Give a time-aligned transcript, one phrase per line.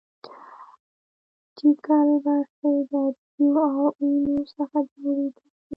[1.39, 5.49] اپټیکل برخې د عدسیو او اینو څخه جوړې شوې.